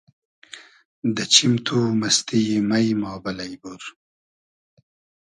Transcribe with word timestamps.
دۂ 1.15 1.23
چیم 1.33 1.53
تو 1.65 1.77
مئستی 1.99 2.39
یی 2.47 2.57
مݷ 2.69 2.87
ما 3.01 3.11
بئلݷ 3.23 3.53
بور 3.61 3.81